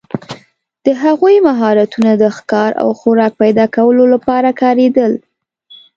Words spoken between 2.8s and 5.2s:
او خوراک پیداکولو لپاره کارېدل.